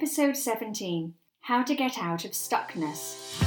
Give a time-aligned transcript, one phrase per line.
[0.00, 3.42] Episode 17 How to Get Out of Stuckness.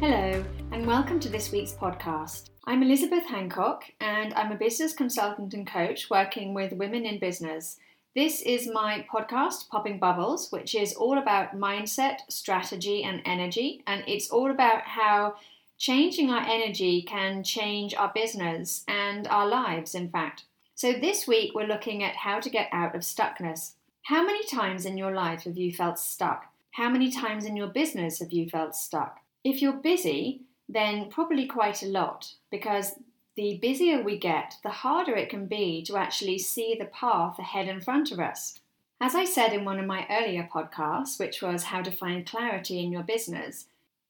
[0.00, 2.50] Hello, and welcome to this week's podcast.
[2.66, 7.78] I'm Elizabeth Hancock, and I'm a business consultant and coach working with women in business.
[8.12, 13.84] This is my podcast, Popping Bubbles, which is all about mindset, strategy, and energy.
[13.86, 15.36] And it's all about how
[15.78, 20.42] changing our energy can change our business and our lives, in fact.
[20.74, 23.74] So, this week we're looking at how to get out of stuckness.
[24.02, 26.46] How many times in your life have you felt stuck?
[26.72, 29.20] How many times in your business have you felt stuck?
[29.44, 32.94] If you're busy, then probably quite a lot because
[33.36, 37.68] the busier we get, the harder it can be to actually see the path ahead
[37.68, 38.58] in front of us.
[39.00, 42.80] As I said in one of my earlier podcasts, which was how to find clarity
[42.80, 43.66] in your business,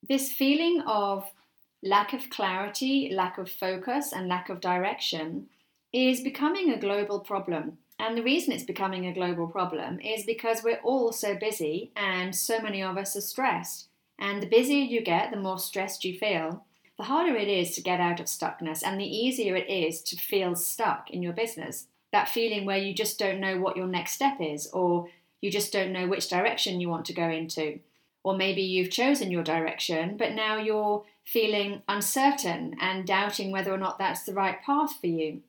[0.08, 1.30] this feeling of
[1.82, 5.48] lack of clarity, lack of focus, and lack of direction
[5.92, 7.78] is becoming a global problem.
[7.98, 12.34] And the reason it's becoming a global problem is because we're all so busy and
[12.34, 13.88] so many of us are stressed.
[14.18, 16.64] And the busier you get, the more stressed you feel,
[17.00, 20.16] the harder it is to get out of stuckness and the easier it is to
[20.16, 21.86] feel stuck in your business.
[22.12, 25.08] That feeling where you just don't know what your next step is, or
[25.40, 27.80] you just don't know which direction you want to go into.
[28.22, 33.78] Or maybe you've chosen your direction, but now you're feeling uncertain and doubting whether or
[33.78, 35.40] not that's the right path for you.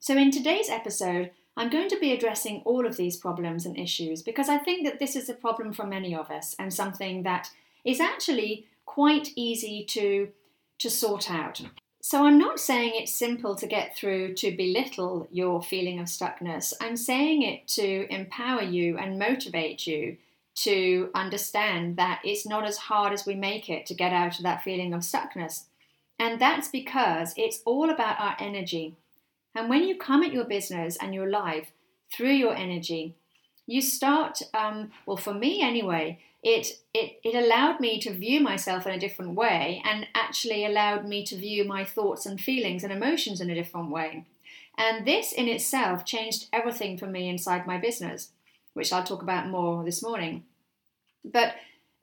[0.00, 4.20] So, in today's episode, I'm going to be addressing all of these problems and issues
[4.20, 7.48] because I think that this is a problem for many of us and something that
[7.82, 10.28] is actually quite easy to,
[10.78, 11.60] to sort out.
[12.00, 16.72] So, I'm not saying it's simple to get through to belittle your feeling of stuckness.
[16.80, 20.16] I'm saying it to empower you and motivate you
[20.56, 24.42] to understand that it's not as hard as we make it to get out of
[24.42, 25.64] that feeling of stuckness.
[26.18, 28.96] And that's because it's all about our energy.
[29.54, 31.72] And when you come at your business and your life
[32.12, 33.14] through your energy,
[33.66, 38.86] you start, um, well, for me anyway, it, it, it allowed me to view myself
[38.86, 42.92] in a different way and actually allowed me to view my thoughts and feelings and
[42.92, 44.24] emotions in a different way.
[44.76, 48.30] And this in itself changed everything for me inside my business,
[48.74, 50.44] which I'll talk about more this morning.
[51.24, 51.56] But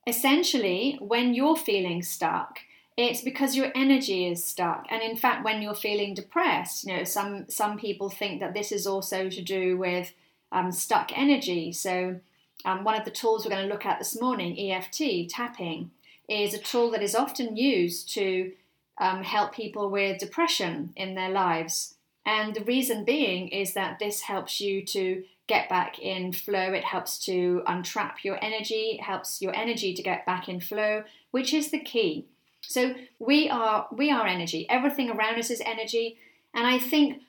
[0.06, 2.60] essentially, when you're feeling stuck,
[2.98, 7.04] it's because your energy is stuck and in fact when you're feeling depressed you know
[7.04, 10.14] some some people think that this is also to do with
[10.54, 12.20] um, stuck energy so
[12.66, 15.92] um, one of the tools we're going to look at this morning, EFT, tapping,
[16.28, 18.52] is a tool that is often used to
[18.98, 21.96] um, help people with depression in their lives.
[22.26, 26.74] And the reason being is that this helps you to get back in flow.
[26.74, 31.04] It helps to untrap your energy, it helps your energy to get back in flow,
[31.32, 32.26] which is the key.
[32.62, 34.68] So we are we are energy.
[34.70, 36.18] Everything around us is energy.
[36.56, 37.22] And I think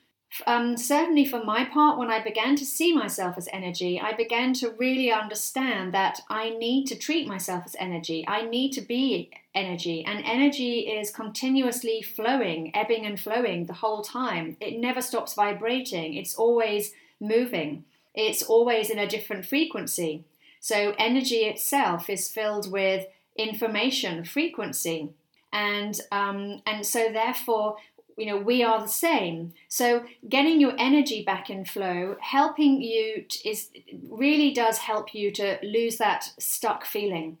[0.45, 4.53] um, certainly for my part, when I began to see myself as energy, I began
[4.55, 8.25] to really understand that I need to treat myself as energy.
[8.27, 14.03] I need to be energy, and energy is continuously flowing, ebbing and flowing the whole
[14.03, 14.57] time.
[14.59, 20.25] It never stops vibrating, it's always moving, it's always in a different frequency.
[20.59, 25.09] So, energy itself is filled with information, frequency.
[25.53, 27.77] And um, and so therefore
[28.17, 29.53] you know we are the same.
[29.67, 33.69] So getting your energy back in flow helping you to, is
[34.09, 37.37] really does help you to lose that stuck feeling.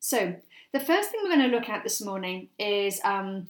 [0.00, 0.36] So
[0.72, 3.48] the first thing we're going to look at this morning is um,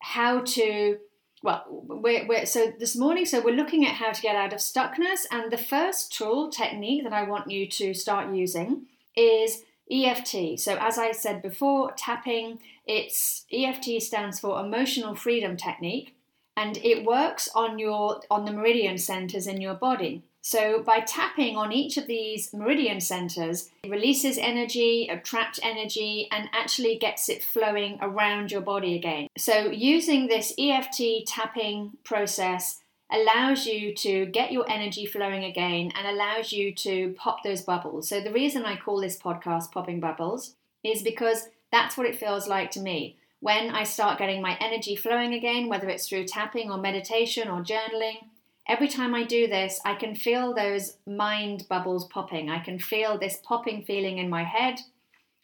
[0.00, 0.98] how to
[1.42, 4.58] well we're, we're, so this morning so we're looking at how to get out of
[4.58, 10.58] stuckness and the first tool technique that i want you to start using is EFT.
[10.58, 16.16] So, as I said before, tapping, it's EFT stands for Emotional Freedom Technique,
[16.56, 20.24] and it works on your on the meridian centers in your body.
[20.42, 26.48] So, by tapping on each of these meridian centers, it releases energy, trapped energy, and
[26.52, 29.26] actually gets it flowing around your body again.
[29.36, 32.80] So, using this EFT tapping process
[33.10, 38.08] allows you to get your energy flowing again and allows you to pop those bubbles.
[38.08, 42.48] So, the reason I call this podcast Popping Bubbles is because that's what it feels
[42.48, 43.16] like to me.
[43.40, 47.62] When I start getting my energy flowing again, whether it's through tapping or meditation or
[47.62, 48.24] journaling,
[48.66, 52.50] every time I do this, I can feel those mind bubbles popping.
[52.50, 54.80] I can feel this popping feeling in my head.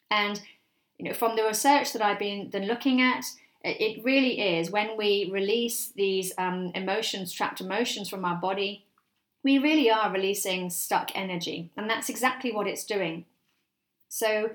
[0.09, 0.41] And
[0.97, 3.25] you know, from the research that I've been, looking at,
[3.63, 8.85] it really is when we release these um, emotions, trapped emotions from our body,
[9.43, 13.25] we really are releasing stuck energy, and that's exactly what it's doing.
[14.09, 14.51] So,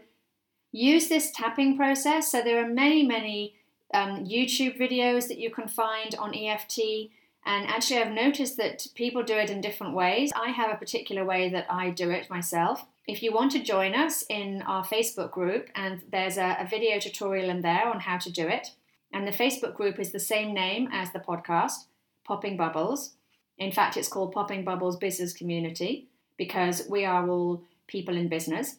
[0.72, 2.30] use this tapping process.
[2.30, 3.54] So, there are many, many
[3.92, 7.10] um, YouTube videos that you can find on EFT.
[7.46, 10.32] And actually, I've noticed that people do it in different ways.
[10.36, 12.84] I have a particular way that I do it myself.
[13.06, 16.98] If you want to join us in our Facebook group, and there's a, a video
[16.98, 18.72] tutorial in there on how to do it,
[19.12, 21.86] and the Facebook group is the same name as the podcast,
[22.24, 23.12] Popping Bubbles.
[23.56, 26.06] In fact, it's called Popping Bubbles Business Community
[26.36, 28.76] because we are all people in business.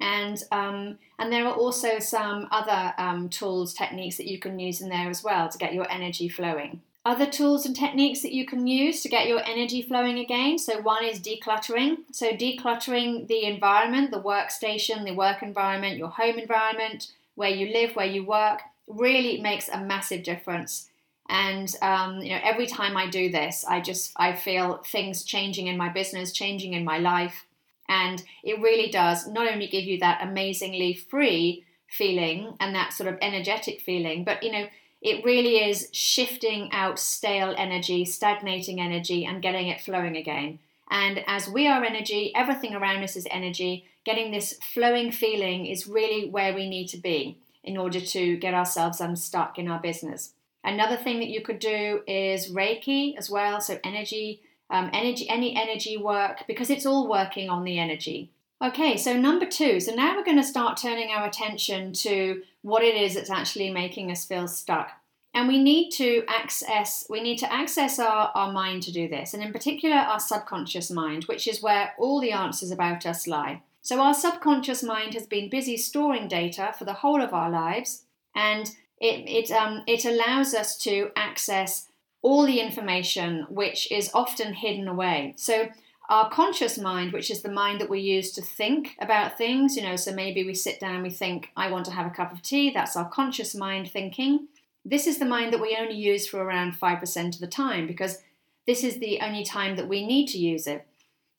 [0.00, 4.80] And um, and there are also some other um, tools, techniques that you can use
[4.80, 6.82] in there as well to get your energy flowing.
[7.04, 10.58] Other tools and techniques that you can use to get your energy flowing again.
[10.58, 11.98] So, one is decluttering.
[12.12, 17.96] So, decluttering the environment, the workstation, the work environment, your home environment, where you live,
[17.96, 20.88] where you work, really makes a massive difference.
[21.28, 25.66] And um, you know, every time I do this, I just I feel things changing
[25.66, 27.44] in my business, changing in my life,
[27.88, 33.08] and it really does not only give you that amazingly free feeling and that sort
[33.08, 34.66] of energetic feeling, but you know
[35.00, 40.58] it really is shifting out stale energy, stagnating energy, and getting it flowing again.
[40.90, 43.84] And as we are energy, everything around us is energy.
[44.04, 48.54] Getting this flowing feeling is really where we need to be in order to get
[48.54, 50.32] ourselves unstuck in our business.
[50.64, 55.56] Another thing that you could do is Reiki as well, so energy, um, energy, any
[55.56, 58.30] energy work, because it's all working on the energy.
[58.60, 59.78] Okay, so number two.
[59.78, 63.70] So now we're going to start turning our attention to what it is that's actually
[63.70, 64.90] making us feel stuck.
[65.32, 69.34] And we need to access we need to access our, our mind to do this,
[69.34, 73.62] and in particular our subconscious mind, which is where all the answers about us lie.
[73.82, 78.04] So our subconscious mind has been busy storing data for the whole of our lives,
[78.34, 78.66] and
[79.00, 81.88] it it um, it allows us to access
[82.22, 85.34] all the information which is often hidden away.
[85.36, 85.68] So
[86.08, 89.82] our conscious mind, which is the mind that we use to think about things, you
[89.82, 92.42] know, so maybe we sit down we think, I want to have a cup of
[92.42, 94.48] tea, that's our conscious mind thinking.
[94.84, 98.22] This is the mind that we only use for around 5% of the time because
[98.66, 100.86] this is the only time that we need to use it.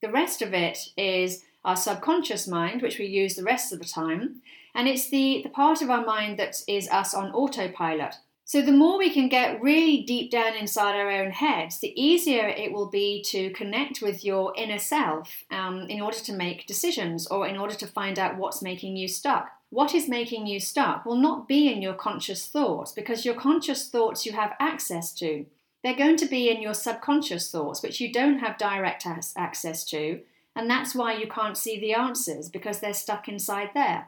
[0.03, 3.85] The rest of it is our subconscious mind, which we use the rest of the
[3.85, 4.41] time,
[4.73, 8.15] and it's the, the part of our mind that is us on autopilot.
[8.45, 12.47] So, the more we can get really deep down inside our own heads, the easier
[12.47, 17.27] it will be to connect with your inner self um, in order to make decisions
[17.27, 19.51] or in order to find out what's making you stuck.
[19.69, 23.87] What is making you stuck will not be in your conscious thoughts because your conscious
[23.87, 25.45] thoughts you have access to.
[25.83, 29.05] They're going to be in your subconscious thoughts, which you don't have direct
[29.37, 30.21] access to,
[30.59, 34.07] and that's why you can't see the answers because they're stuck inside there.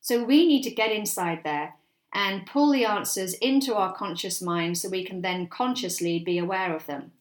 [0.00, 1.74] So, we need to get inside there
[2.12, 6.74] and pull the answers into our conscious mind so we can then consciously be aware
[6.74, 7.12] of them.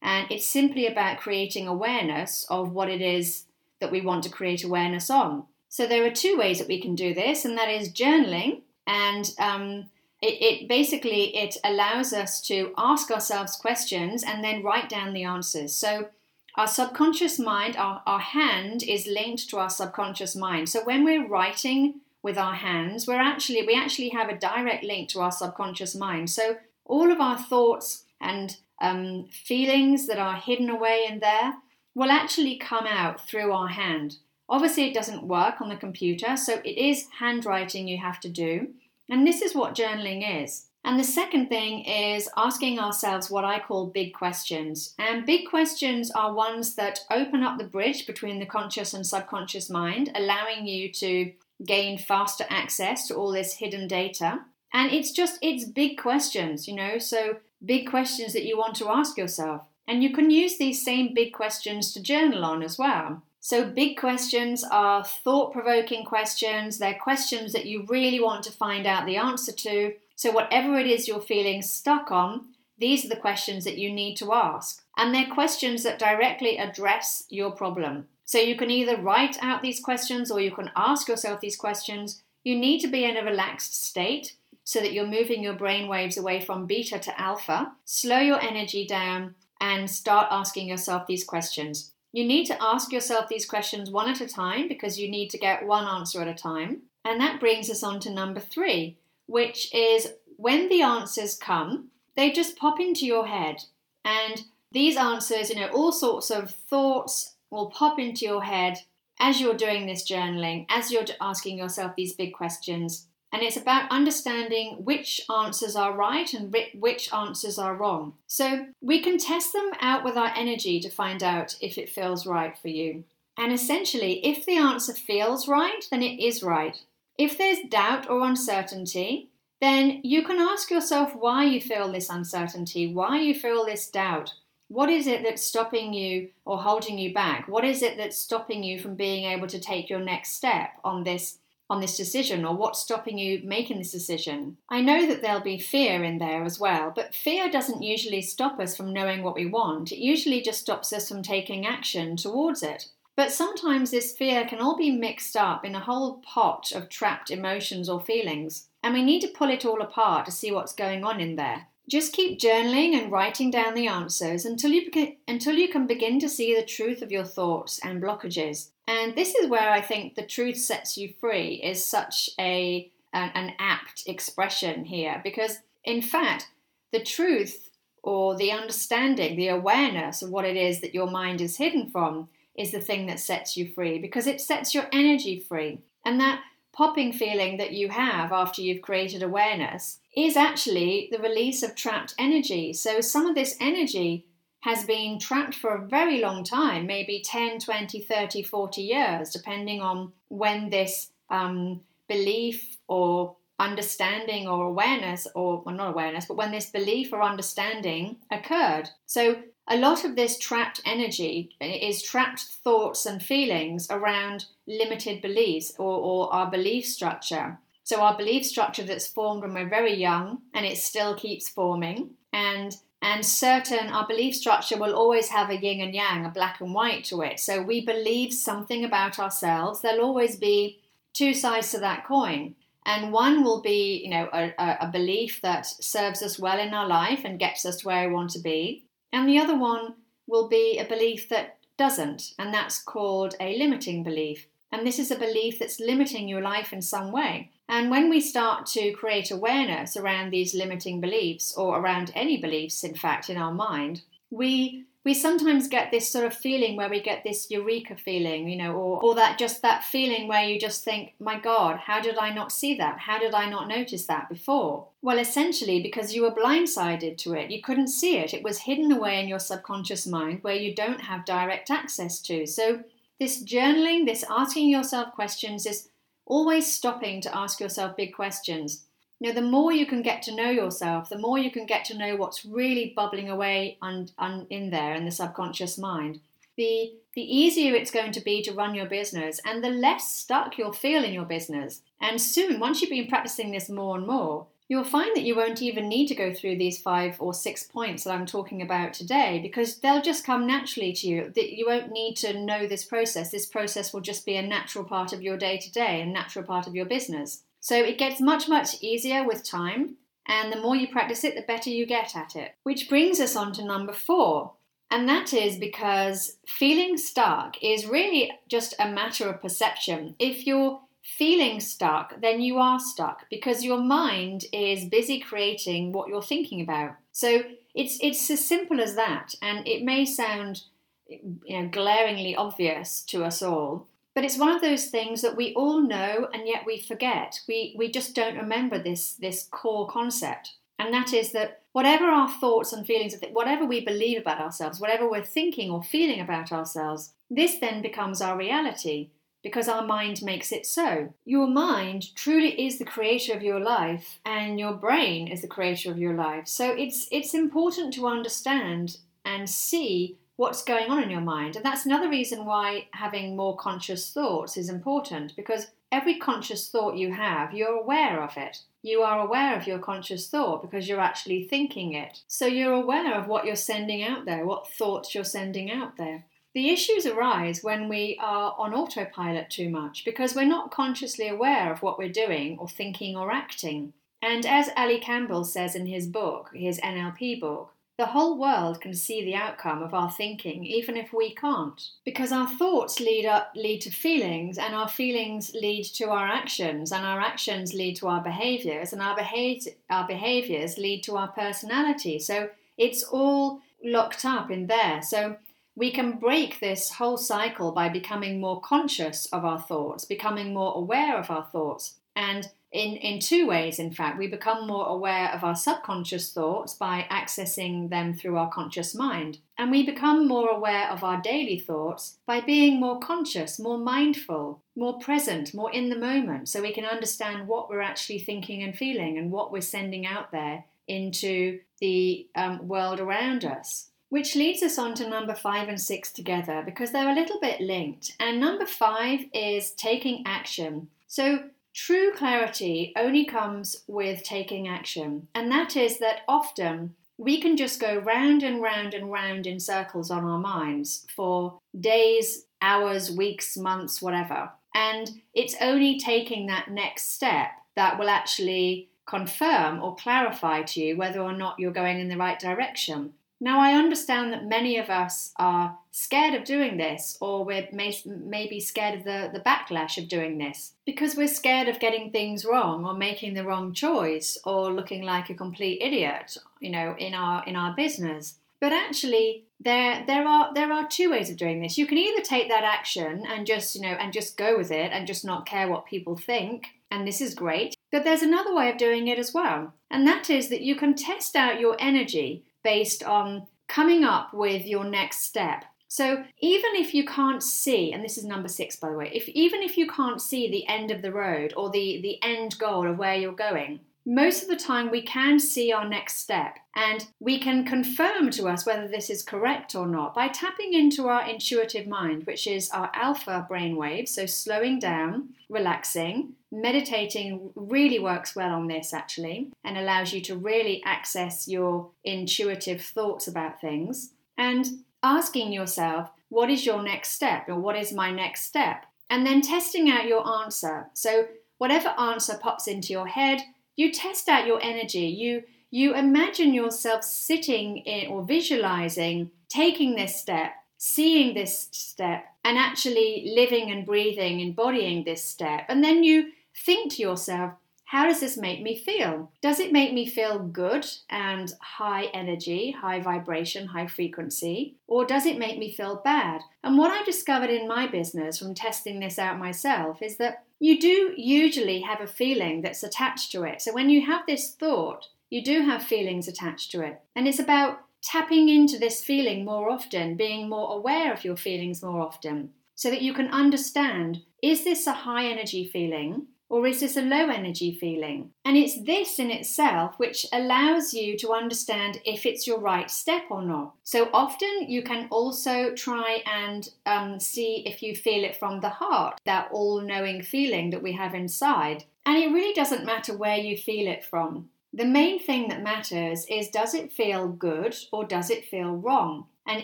[0.00, 3.44] And it's simply about creating awareness of what it is
[3.80, 5.44] that we want to create awareness on.
[5.68, 9.30] So there are two ways that we can do this, and that is journaling, and
[9.38, 9.90] um,
[10.22, 15.24] it, it basically it allows us to ask ourselves questions and then write down the
[15.24, 15.74] answers.
[15.74, 16.08] So
[16.56, 20.68] our subconscious mind, our, our hand is linked to our subconscious mind.
[20.68, 25.08] So when we're writing with our hands, we're actually we actually have a direct link
[25.10, 26.30] to our subconscious mind.
[26.30, 31.54] So all of our thoughts and um, feelings that are hidden away in there
[31.94, 34.16] will actually come out through our hand.
[34.48, 38.68] Obviously, it doesn't work on the computer, so it is handwriting you have to do.
[39.08, 40.66] And this is what journaling is.
[40.84, 44.94] And the second thing is asking ourselves what I call big questions.
[44.98, 49.70] And big questions are ones that open up the bridge between the conscious and subconscious
[49.70, 51.32] mind, allowing you to
[51.64, 54.40] gain faster access to all this hidden data.
[54.74, 58.90] And it's just, it's big questions, you know, so big questions that you want to
[58.90, 59.62] ask yourself.
[59.88, 63.22] And you can use these same big questions to journal on as well.
[63.40, 66.78] So, big questions are thought provoking questions.
[66.78, 69.92] They're questions that you really want to find out the answer to.
[70.16, 72.46] So, whatever it is you're feeling stuck on,
[72.78, 74.82] these are the questions that you need to ask.
[74.96, 78.06] And they're questions that directly address your problem.
[78.24, 82.22] So you can either write out these questions or you can ask yourself these questions.
[82.42, 86.16] You need to be in a relaxed state so that you're moving your brain waves
[86.16, 87.72] away from beta to alpha.
[87.84, 91.92] Slow your energy down and start asking yourself these questions.
[92.12, 95.38] You need to ask yourself these questions one at a time because you need to
[95.38, 96.82] get one answer at a time.
[97.04, 102.30] And that brings us on to number three, which is when the answers come, they
[102.30, 103.56] just pop into your head.
[104.04, 108.78] And these answers, you know, all sorts of thoughts will pop into your head
[109.18, 113.06] as you're doing this journaling, as you're asking yourself these big questions.
[113.32, 118.14] And it's about understanding which answers are right and which answers are wrong.
[118.28, 122.26] So we can test them out with our energy to find out if it feels
[122.26, 123.04] right for you.
[123.36, 126.80] And essentially, if the answer feels right, then it is right.
[127.18, 129.30] If there's doubt or uncertainty,
[129.60, 134.34] then you can ask yourself why you feel this uncertainty, why you feel this doubt.
[134.68, 137.46] What is it that's stopping you or holding you back?
[137.48, 141.04] What is it that's stopping you from being able to take your next step on
[141.04, 141.38] this
[141.70, 144.56] on this decision or what's stopping you making this decision.
[144.68, 148.60] I know that there'll be fear in there as well, but fear doesn't usually stop
[148.60, 149.90] us from knowing what we want.
[149.90, 152.88] It usually just stops us from taking action towards it.
[153.16, 157.30] But sometimes this fear can all be mixed up in a whole pot of trapped
[157.30, 161.04] emotions or feelings, and we need to pull it all apart to see what's going
[161.04, 161.68] on in there.
[161.88, 164.90] Just keep journaling and writing down the answers until you,
[165.28, 168.70] until you can begin to see the truth of your thoughts and blockages.
[168.88, 173.30] And this is where I think the truth sets you free is such a an,
[173.34, 176.48] an apt expression here because in fact
[176.90, 177.70] the truth
[178.02, 182.28] or the understanding, the awareness of what it is that your mind is hidden from
[182.56, 185.80] is the thing that sets you free because it sets your energy free.
[186.04, 186.40] And that
[186.72, 192.14] popping feeling that you have after you've created awareness is actually the release of trapped
[192.18, 192.72] energy.
[192.72, 194.26] So some of this energy
[194.60, 199.80] has been trapped for a very long time, maybe 10, 20, 30, 40 years, depending
[199.80, 206.50] on when this um, belief or understanding or awareness, or well, not awareness, but when
[206.50, 208.88] this belief or understanding occurred.
[209.06, 209.36] So
[209.68, 215.98] a lot of this trapped energy is trapped thoughts and feelings around limited beliefs or,
[215.98, 217.58] or, our belief structure.
[217.82, 222.10] So, our belief structure that's formed when we're very young and it still keeps forming.
[222.32, 226.62] And and certain our belief structure will always have a yin and yang, a black
[226.62, 227.38] and white to it.
[227.38, 229.82] So we believe something about ourselves.
[229.82, 230.80] There'll always be
[231.12, 232.54] two sides to that coin.
[232.86, 236.86] And one will be, you know, a, a belief that serves us well in our
[236.86, 238.83] life and gets us where we want to be.
[239.14, 239.94] And the other one
[240.26, 244.48] will be a belief that doesn't, and that's called a limiting belief.
[244.72, 247.52] And this is a belief that's limiting your life in some way.
[247.68, 252.82] And when we start to create awareness around these limiting beliefs, or around any beliefs,
[252.82, 257.00] in fact, in our mind, we we sometimes get this sort of feeling where we
[257.00, 260.82] get this eureka feeling, you know, or, or that just that feeling where you just
[260.82, 262.98] think, my God, how did I not see that?
[263.00, 264.88] How did I not notice that before?
[265.02, 267.50] Well, essentially, because you were blindsided to it.
[267.50, 268.32] You couldn't see it.
[268.32, 272.46] It was hidden away in your subconscious mind where you don't have direct access to.
[272.46, 272.82] So,
[273.20, 275.88] this journaling, this asking yourself questions, this
[276.26, 278.86] always stopping to ask yourself big questions
[279.24, 281.86] you know, the more you can get to know yourself, the more you can get
[281.86, 286.20] to know what's really bubbling away in there in the subconscious mind,
[286.58, 290.58] the, the easier it's going to be to run your business and the less stuck
[290.58, 291.80] you'll feel in your business.
[292.02, 295.62] And soon, once you've been practicing this more and more, you'll find that you won't
[295.62, 299.40] even need to go through these five or six points that I'm talking about today
[299.40, 301.32] because they'll just come naturally to you.
[301.34, 303.30] That you won't need to know this process.
[303.30, 306.44] This process will just be a natural part of your day to day, a natural
[306.44, 307.42] part of your business.
[307.64, 309.94] So it gets much, much easier with time,
[310.28, 312.56] and the more you practice it, the better you get at it.
[312.62, 314.52] Which brings us on to number four,
[314.90, 320.14] and that is because feeling stuck is really just a matter of perception.
[320.18, 326.08] If you're feeling stuck, then you are stuck because your mind is busy creating what
[326.08, 326.96] you're thinking about.
[327.12, 327.44] So
[327.74, 330.64] it's it's as simple as that, and it may sound
[331.08, 335.52] you know glaringly obvious to us all, but it's one of those things that we
[335.54, 337.40] all know and yet we forget.
[337.48, 340.54] We, we just don't remember this, this core concept.
[340.78, 345.08] And that is that whatever our thoughts and feelings, whatever we believe about ourselves, whatever
[345.08, 349.10] we're thinking or feeling about ourselves, this then becomes our reality
[349.42, 351.12] because our mind makes it so.
[351.24, 355.90] Your mind truly is the creator of your life and your brain is the creator
[355.90, 356.48] of your life.
[356.48, 361.56] So it's it's important to understand and see what's going on in your mind.
[361.56, 366.96] And that's another reason why having more conscious thoughts is important because every conscious thought
[366.96, 368.62] you have, you're aware of it.
[368.82, 372.22] You are aware of your conscious thought because you're actually thinking it.
[372.26, 376.24] So you're aware of what you're sending out there, what thoughts you're sending out there.
[376.54, 381.72] The issues arise when we are on autopilot too much because we're not consciously aware
[381.72, 383.92] of what we're doing or thinking or acting.
[384.22, 388.92] And as Ali Campbell says in his book, his NLP book, the whole world can
[388.92, 391.80] see the outcome of our thinking, even if we can't.
[392.04, 396.90] Because our thoughts lead up lead to feelings, and our feelings lead to our actions,
[396.90, 401.28] and our actions lead to our behaviors, and our behavior our behaviors lead to our
[401.28, 402.18] personality.
[402.18, 405.00] So it's all locked up in there.
[405.02, 405.36] So
[405.76, 410.74] we can break this whole cycle by becoming more conscious of our thoughts, becoming more
[410.76, 414.18] aware of our thoughts, and in, in two ways, in fact.
[414.18, 419.38] We become more aware of our subconscious thoughts by accessing them through our conscious mind.
[419.56, 424.60] And we become more aware of our daily thoughts by being more conscious, more mindful,
[424.74, 428.76] more present, more in the moment, so we can understand what we're actually thinking and
[428.76, 433.90] feeling and what we're sending out there into the um, world around us.
[434.08, 437.60] Which leads us on to number five and six together because they're a little bit
[437.60, 438.12] linked.
[438.18, 440.88] And number five is taking action.
[441.06, 445.28] So, true clarity only comes with taking action.
[445.34, 449.60] And that is that often we can just go round and round and round in
[449.60, 454.50] circles on our minds for days, hours, weeks, months, whatever.
[454.74, 460.96] And it's only taking that next step that will actually confirm or clarify to you
[460.96, 463.12] whether or not you're going in the right direction.
[463.44, 467.94] Now, I understand that many of us are scared of doing this, or we're may,
[468.06, 472.46] maybe scared of the, the backlash of doing this because we're scared of getting things
[472.46, 477.12] wrong, or making the wrong choice, or looking like a complete idiot, you know, in
[477.12, 478.36] our in our business.
[478.62, 481.76] But actually, there there are there are two ways of doing this.
[481.76, 484.90] You can either take that action and just you know and just go with it
[484.90, 487.76] and just not care what people think, and this is great.
[487.92, 490.94] But there's another way of doing it as well, and that is that you can
[490.94, 495.64] test out your energy based on coming up with your next step.
[495.88, 499.28] So even if you can't see, and this is number six by the way, if
[499.28, 502.90] even if you can't see the end of the road or the, the end goal
[502.90, 507.06] of where you're going, most of the time we can see our next step and
[507.20, 511.26] we can confirm to us whether this is correct or not by tapping into our
[511.26, 514.08] intuitive mind, which is our alpha brainwave.
[514.08, 520.36] So, slowing down, relaxing, meditating really works well on this actually and allows you to
[520.36, 524.66] really access your intuitive thoughts about things and
[525.02, 528.86] asking yourself, what is your next step or what is my next step?
[529.08, 530.88] And then testing out your answer.
[530.92, 533.40] So, whatever answer pops into your head,
[533.76, 535.06] you test out your energy.
[535.06, 542.58] You you imagine yourself sitting in or visualizing taking this step, seeing this step, and
[542.58, 545.64] actually living and breathing, embodying this step.
[545.68, 547.54] And then you think to yourself,
[547.84, 549.30] how does this make me feel?
[549.42, 554.76] Does it make me feel good and high energy, high vibration, high frequency?
[554.86, 556.40] Or does it make me feel bad?
[556.62, 560.80] And what I discovered in my business from testing this out myself is that you
[560.80, 563.60] do usually have a feeling that's attached to it.
[563.60, 567.00] So when you have this thought, you do have feelings attached to it.
[567.14, 571.82] And it's about tapping into this feeling more often, being more aware of your feelings
[571.82, 576.26] more often, so that you can understand is this a high energy feeling?
[576.48, 578.30] Or is this a low energy feeling?
[578.44, 583.24] And it's this in itself which allows you to understand if it's your right step
[583.30, 583.74] or not.
[583.82, 588.68] So often you can also try and um, see if you feel it from the
[588.68, 591.84] heart, that all knowing feeling that we have inside.
[592.06, 594.50] And it really doesn't matter where you feel it from.
[594.72, 599.26] The main thing that matters is does it feel good or does it feel wrong?
[599.46, 599.62] And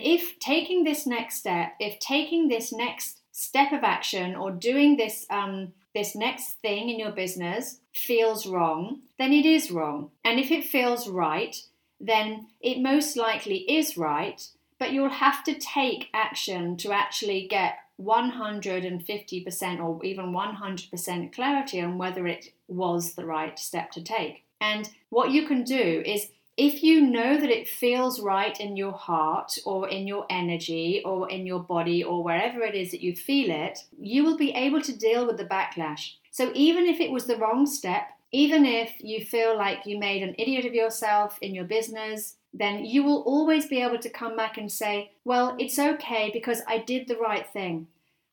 [0.00, 5.26] if taking this next step, if taking this next step of action or doing this
[5.30, 10.10] um, this next thing in your business feels wrong, then it is wrong.
[10.24, 11.56] And if it feels right,
[12.00, 14.46] then it most likely is right,
[14.78, 21.98] but you'll have to take action to actually get 150% or even 100% clarity on
[21.98, 24.44] whether it was the right step to take.
[24.60, 28.92] And what you can do is if you know that it feels right in your
[28.92, 33.16] heart or in your energy or in your body or wherever it is that you
[33.16, 36.16] feel it, you will be able to deal with the backlash.
[36.30, 40.22] So even if it was the wrong step, even if you feel like you made
[40.22, 44.36] an idiot of yourself in your business, then you will always be able to come
[44.36, 47.86] back and say, Well, it's okay because I did the right thing.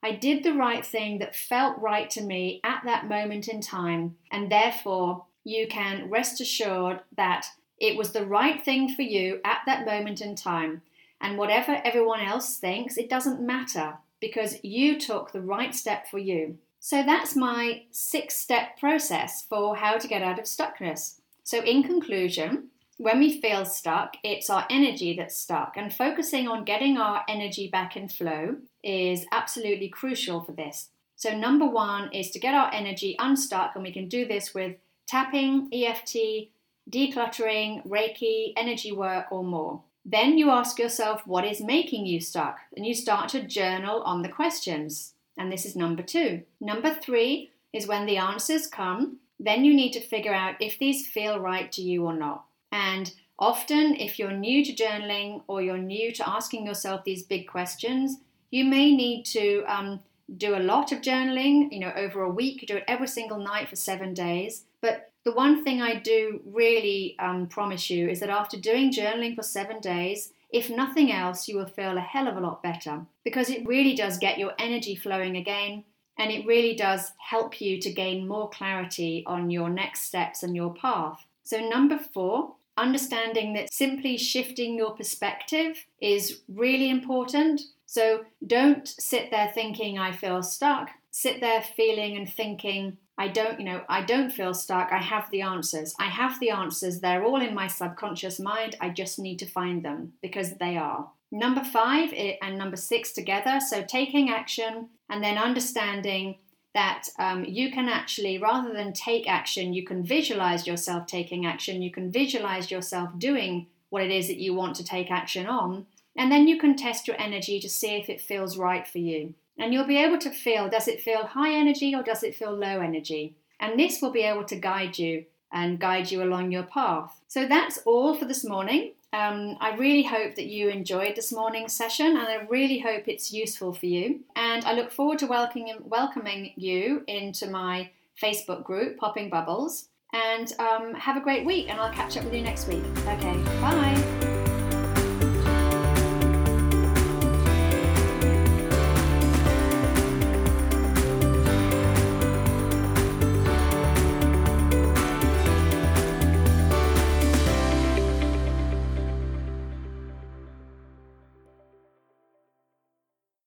[0.03, 4.17] I did the right thing that felt right to me at that moment in time,
[4.29, 7.47] and therefore you can rest assured that
[7.79, 10.81] it was the right thing for you at that moment in time.
[11.21, 16.19] And whatever everyone else thinks, it doesn't matter because you took the right step for
[16.19, 16.57] you.
[16.79, 21.19] So that's my six step process for how to get out of stuckness.
[21.43, 26.65] So, in conclusion, when we feel stuck, it's our energy that's stuck, and focusing on
[26.65, 30.89] getting our energy back in flow is absolutely crucial for this.
[31.15, 34.75] So, number one is to get our energy unstuck, and we can do this with
[35.07, 36.49] tapping, EFT,
[36.89, 39.81] decluttering, Reiki, energy work, or more.
[40.05, 44.21] Then you ask yourself what is making you stuck, and you start to journal on
[44.21, 45.13] the questions.
[45.37, 46.43] And this is number two.
[46.61, 51.07] Number three is when the answers come, then you need to figure out if these
[51.07, 52.45] feel right to you or not.
[52.71, 57.47] And often, if you're new to journaling or you're new to asking yourself these big
[57.47, 58.17] questions,
[58.49, 59.99] you may need to um,
[60.35, 63.69] do a lot of journaling, you know, over a week, do it every single night
[63.69, 64.63] for seven days.
[64.81, 69.35] But the one thing I do really um, promise you is that after doing journaling
[69.35, 73.01] for seven days, if nothing else, you will feel a hell of a lot better
[73.25, 75.83] because it really does get your energy flowing again
[76.17, 80.55] and it really does help you to gain more clarity on your next steps and
[80.55, 81.25] your path.
[81.43, 87.59] So, number four, understanding that simply shifting your perspective is really important.
[87.85, 90.87] So, don't sit there thinking, I feel stuck.
[91.11, 94.91] Sit there feeling and thinking, I don't, you know, I don't feel stuck.
[94.91, 95.95] I have the answers.
[95.99, 96.99] I have the answers.
[96.99, 98.75] They're all in my subconscious mind.
[98.79, 101.09] I just need to find them because they are.
[101.31, 103.59] Number five and number six together.
[103.59, 106.37] So taking action and then understanding
[106.73, 111.81] that um, you can actually, rather than take action, you can visualize yourself taking action.
[111.81, 115.87] You can visualize yourself doing what it is that you want to take action on.
[116.15, 119.33] And then you can test your energy to see if it feels right for you.
[119.57, 122.53] And you'll be able to feel does it feel high energy or does it feel
[122.55, 123.35] low energy?
[123.59, 127.19] And this will be able to guide you and guide you along your path.
[127.27, 128.93] So that's all for this morning.
[129.13, 133.31] Um, I really hope that you enjoyed this morning's session and I really hope it's
[133.31, 134.19] useful for you.
[134.35, 137.89] And I look forward to welcoming, welcoming you into my
[138.21, 139.89] Facebook group, Popping Bubbles.
[140.13, 142.83] And um, have a great week, and I'll catch up with you next week.
[143.07, 144.16] Okay, bye.